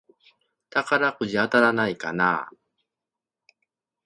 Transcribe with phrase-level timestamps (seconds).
[0.71, 2.55] 宝くじ当たらないかなぁ